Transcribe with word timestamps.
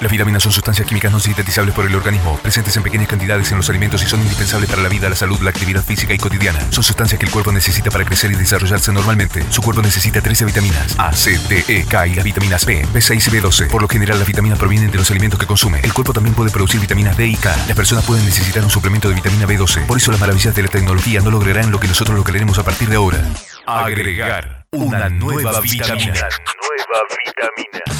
Las 0.00 0.10
vitaminas 0.10 0.42
son 0.42 0.50
sustancias 0.50 0.88
químicas 0.88 1.12
no 1.12 1.20
sintetizables 1.20 1.74
por 1.74 1.84
el 1.84 1.94
organismo, 1.94 2.38
presentes 2.38 2.74
en 2.74 2.82
pequeñas 2.82 3.06
cantidades 3.06 3.50
en 3.50 3.58
los 3.58 3.68
alimentos 3.68 4.02
y 4.02 4.06
son 4.06 4.20
indispensables 4.20 4.70
para 4.70 4.80
la 4.80 4.88
vida, 4.88 5.10
la 5.10 5.14
salud, 5.14 5.38
la 5.40 5.50
actividad 5.50 5.84
física 5.84 6.14
y 6.14 6.18
cotidiana. 6.18 6.58
Son 6.70 6.82
sustancias 6.82 7.18
que 7.18 7.26
el 7.26 7.32
cuerpo 7.32 7.52
necesita 7.52 7.90
para 7.90 8.06
crecer 8.06 8.32
y 8.32 8.34
desarrollarse 8.34 8.92
normalmente. 8.92 9.44
Su 9.50 9.60
cuerpo 9.60 9.82
necesita 9.82 10.22
13 10.22 10.46
vitaminas 10.46 10.94
A, 10.96 11.12
C, 11.12 11.38
D, 11.50 11.64
E, 11.68 11.84
K 11.84 12.06
y 12.06 12.14
las 12.14 12.24
vitaminas 12.24 12.64
B, 12.64 12.86
B6 12.86 13.28
y 13.28 13.40
B12. 13.40 13.68
Por 13.68 13.82
lo 13.82 13.88
general, 13.88 14.18
las 14.18 14.26
vitaminas 14.26 14.58
provienen 14.58 14.90
de 14.90 14.96
los 14.96 15.10
alimentos 15.10 15.38
que 15.38 15.46
consume. 15.46 15.80
El 15.80 15.92
cuerpo 15.92 16.14
también 16.14 16.34
puede 16.34 16.50
producir 16.50 16.80
vitaminas 16.80 17.18
D 17.18 17.26
y 17.26 17.36
K. 17.36 17.54
Las 17.68 17.76
personas 17.76 18.06
pueden 18.06 18.24
necesitar 18.24 18.64
un 18.64 18.70
suplemento 18.70 19.06
de 19.10 19.16
vitamina 19.16 19.46
B12. 19.46 19.84
Por 19.84 19.98
eso 19.98 20.10
las 20.10 20.20
maravillas 20.20 20.54
de 20.54 20.62
la 20.62 20.68
tecnología 20.68 21.20
no 21.20 21.30
lograrán 21.30 21.70
lo 21.70 21.78
que 21.78 21.88
nosotros 21.88 22.16
lograremos 22.16 22.58
a 22.58 22.62
partir 22.62 22.88
de 22.88 22.96
ahora. 22.96 23.22
Agregar 23.66 24.64
una 24.72 25.10
nueva 25.10 25.60
vitamina. 25.60 26.14
Nueva 26.14 27.02
vitamina. 27.26 27.99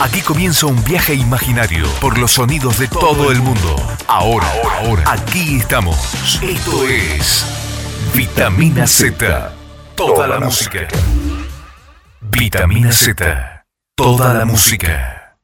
Aquí 0.00 0.20
comienza 0.20 0.66
un 0.66 0.82
viaje 0.84 1.14
imaginario 1.14 1.86
por 2.00 2.18
los 2.18 2.32
sonidos 2.32 2.78
de 2.78 2.86
todo 2.88 3.32
el 3.32 3.40
mundo. 3.40 3.76
Ahora, 4.06 4.46
ahora, 4.80 5.02
aquí 5.06 5.56
estamos. 5.58 5.96
Esto 6.42 6.86
es 6.86 7.46
Vitamina 8.14 8.86
Z. 8.86 9.52
Toda 9.96 10.26
la 10.28 10.38
música. 10.40 10.86
Vitamina 12.20 12.92
Z. 12.92 13.64
Toda 13.96 14.34
la 14.34 14.44
música. 14.44 15.38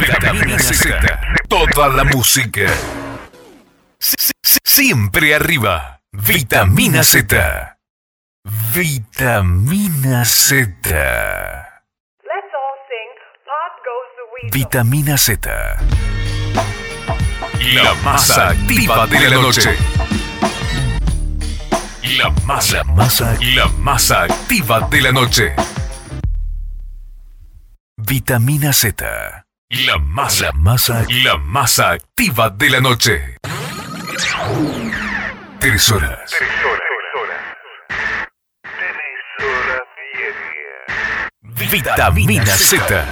Vitamina 0.00 0.58
Z. 0.58 1.20
Toda 1.48 1.88
la 1.88 2.04
música. 2.04 2.62
Si- 3.98 4.14
si- 4.18 4.58
Siempre 4.64 5.34
arriba. 5.34 6.00
Vitamina 6.12 7.02
Z. 7.04 7.71
Vitamina 8.72 10.24
Z. 10.24 10.56
Let's 10.56 10.88
all 12.56 12.76
sing 12.88 13.10
Pop 13.44 13.74
Goes 13.84 14.10
the 14.16 14.24
Weasel. 14.32 14.50
Vitamina 14.50 15.16
Z. 15.18 15.46
La 17.74 17.94
masa 18.02 18.48
activa 18.48 19.06
de 19.06 19.28
la 19.28 19.36
noche. 19.36 19.76
La 22.16 22.30
masa, 22.46 22.82
masa, 22.84 23.36
la 23.54 23.68
masa 23.76 24.22
activa 24.22 24.88
de 24.88 25.00
la 25.02 25.12
noche. 25.12 25.54
Vitamina 27.98 28.72
Z. 28.72 29.04
La 29.86 29.98
masa, 29.98 30.50
masa, 30.54 31.04
la 31.24 31.36
masa 31.36 31.90
activa 31.90 32.48
de 32.48 32.70
la 32.70 32.80
noche. 32.80 33.36
Tres 35.60 35.90
horas. 35.90 36.30
Tres 36.30 36.64
horas. 36.64 36.82
Vitamina 41.72 42.44
Z. 42.44 43.06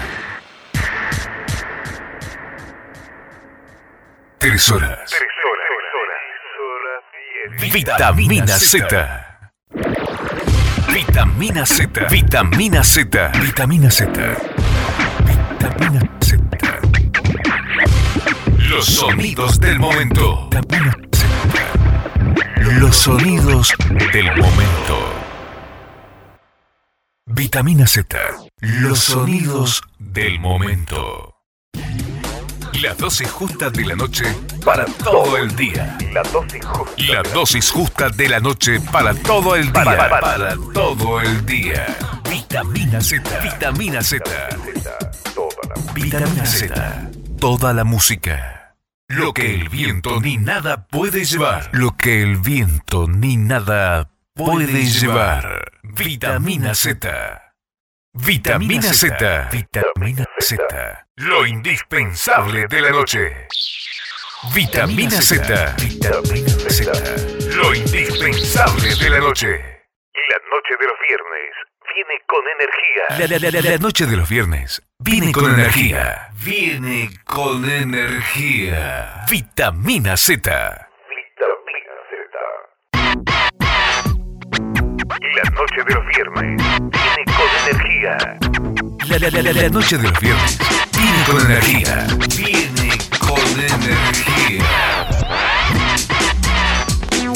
Tres 4.36 4.70
horas. 4.70 5.10
Vitamina 7.58 8.58
Z. 8.58 8.86
Vitamina 10.92 11.64
Z. 11.64 12.06
Vitamina 12.10 12.84
Z. 12.84 13.30
Vitamina 13.40 13.90
Z. 13.90 14.10
Vitamina 15.24 16.00
Z. 16.20 16.38
Los 18.68 18.84
sonidos 18.84 19.58
del 19.58 19.78
momento. 19.78 20.50
Los 22.78 22.94
sonidos 22.94 23.72
del 24.12 24.26
momento. 24.36 25.19
Vitamina 27.44 27.86
Z. 27.86 28.18
Los 28.60 28.98
sonidos 28.98 29.80
del 29.98 30.38
momento. 30.40 31.36
La 32.82 32.92
dosis 32.92 33.30
justa 33.30 33.70
de 33.70 33.86
la 33.86 33.96
noche 33.96 34.24
para 34.62 34.84
todo 34.84 35.38
el 35.38 35.56
día. 35.56 35.96
La 36.12 36.22
dosis 36.22 36.62
justa. 36.66 37.02
La 37.08 37.22
dosis 37.22 37.70
justa 37.70 38.10
de 38.10 38.28
la 38.28 38.40
noche 38.40 38.78
para 38.92 39.14
todo 39.14 39.56
el 39.56 39.72
día. 39.72 39.72
Para- 39.72 40.20
Para, 40.20 40.54
todo 40.74 41.18
el 41.22 41.46
día. 41.46 41.86
Vitamina 42.28 43.00
Z. 43.00 43.38
Vitamina 43.40 44.02
Z. 44.02 44.22
Vitamina 45.94 46.44
Z. 46.44 47.10
Toda 47.38 47.72
la 47.72 47.84
música. 47.84 48.76
Lo 49.08 49.32
que 49.32 49.54
el 49.54 49.70
viento 49.70 50.20
ni 50.20 50.36
nada 50.36 50.86
puede 50.88 51.24
llevar. 51.24 51.70
Lo 51.72 51.96
que 51.96 52.22
el 52.22 52.36
viento 52.36 53.08
ni 53.08 53.38
nada 53.38 54.09
puede 54.34 54.84
llevar. 54.84 55.70
Vitamina 55.82 56.74
Z. 56.74 57.42
Vitamina 58.12 58.82
Z. 58.82 59.48
Vitamina 59.52 60.24
Z. 60.38 61.06
Lo 61.16 61.46
indispensable 61.46 62.66
de 62.66 62.80
la 62.80 62.90
noche. 62.90 63.46
Vitamina 64.54 65.10
Z. 65.20 65.74
Vitamina 65.78 66.48
Z. 66.70 66.92
Lo 67.56 67.74
indispensable 67.74 68.94
de 68.96 69.10
la 69.10 69.18
noche. 69.18 69.48
La 70.28 70.36
noche 70.50 70.76
de 70.80 70.86
los 70.86 70.98
viernes 71.08 71.50
viene 71.94 72.22
con 72.26 72.40
energía. 72.56 73.18
La, 73.18 73.26
la- 73.26 73.38
la- 73.38 73.60
la- 73.60 73.70
la 73.72 73.78
noche 73.78 74.06
de 74.06 74.16
los 74.16 74.28
viernes 74.28 74.82
viene 74.98 75.32
con 75.32 75.52
energía. 75.52 76.28
Viene 76.44 77.10
con 77.24 77.68
energía. 77.70 79.24
Vitamina 79.30 80.16
Z. 80.16 80.88
noche 85.80 85.84
de 85.84 85.94
los 85.94 86.06
viernes 86.06 86.56
viene 86.90 87.24
con 87.26 87.48
energía. 87.68 88.16
La, 89.08 89.18
la- 89.18 89.30
la- 89.30 89.42
la- 89.42 89.62
la 89.62 89.68
noche 89.68 89.96
de 89.98 90.08
los 90.08 90.20
viernes 90.20 90.58
viene 90.92 91.24
con 91.26 91.40
energía. 91.50 92.06
Viene 92.36 92.98
con 93.18 93.60
energía. 93.60 95.08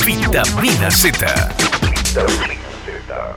Vitamina 0.06 0.90
Z. 0.90 1.26
Vitamina 1.82 2.54
Z. 2.84 3.36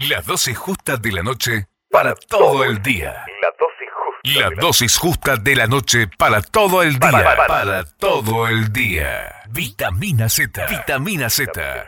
La 0.00 0.20
dosis 0.22 0.56
justa 0.56 0.96
de 0.96 1.12
la 1.12 1.22
noche 1.22 1.66
para 1.90 2.14
todo 2.14 2.64
el 2.64 2.82
día. 2.82 3.24
La 3.42 3.50
dosis 3.58 3.88
justa. 3.94 4.40
La 4.40 4.50
de 4.50 4.56
dosis 4.56 4.96
justa 4.98 5.36
de 5.36 5.56
la 5.56 5.66
noche 5.66 6.08
para 6.18 6.42
todo 6.42 6.82
el 6.82 6.98
día. 6.98 7.10
Para- 7.10 7.36
para- 7.36 7.46
Para 7.46 7.84
todo 7.84 8.46
el 8.46 8.72
día. 8.72 9.34
Vitamina 9.48 10.28
Z. 10.28 10.66
Vitamina 10.66 11.30
Z. 11.30 11.86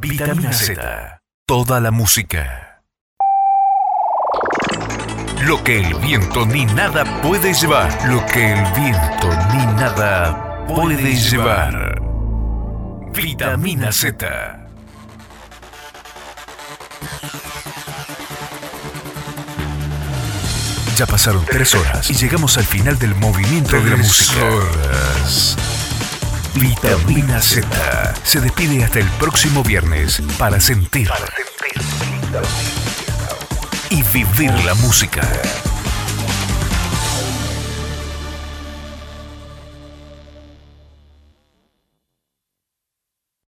Vitamina 0.00 0.52
Z. 0.52 1.20
Toda 1.44 1.80
la 1.80 1.90
música. 1.90 2.82
Lo 5.42 5.64
que 5.64 5.80
el 5.80 5.94
viento 5.96 6.46
ni 6.46 6.66
nada 6.66 7.04
puede 7.20 7.52
llevar. 7.52 7.90
Lo 8.08 8.24
que 8.26 8.52
el 8.52 8.72
viento 8.74 9.28
ni 9.52 9.66
nada 9.74 10.66
puede 10.68 11.16
llevar. 11.16 12.00
Vitamina 13.12 13.90
Z. 13.90 14.68
Ya 20.96 21.06
pasaron 21.06 21.44
tres 21.44 21.74
horas 21.74 22.08
y 22.10 22.14
llegamos 22.14 22.56
al 22.56 22.64
final 22.64 22.98
del 22.98 23.14
movimiento 23.16 23.80
de 23.80 23.90
la 23.90 23.96
música. 23.96 24.40
Vitamina 26.60 27.40
Z 27.40 27.68
se 28.24 28.40
despide 28.40 28.82
hasta 28.82 28.98
el 28.98 29.08
próximo 29.20 29.62
viernes 29.62 30.20
para 30.38 30.60
sentir 30.60 31.08
y 33.90 34.02
vivir 34.02 34.52
la 34.64 34.74
música. 34.74 35.22